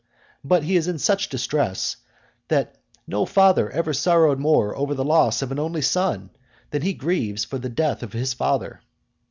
But 0.43 0.63
he 0.63 0.77
is 0.77 0.87
in 0.87 0.97
such 0.97 1.29
distress, 1.29 1.97
that 2.47 2.75
no 3.05 3.23
father 3.23 3.69
ever 3.69 3.93
sorrowed 3.93 4.39
more 4.39 4.75
over 4.75 4.95
the 4.95 5.05
loss 5.05 5.43
of 5.43 5.51
an 5.51 5.59
only 5.59 5.83
son 5.83 6.31
than 6.71 6.81
he 6.81 6.93
grieves 6.93 7.45
for 7.45 7.59
the 7.59 7.69
death 7.69 8.01
of 8.01 8.13
his 8.13 8.33
father. 8.33 8.81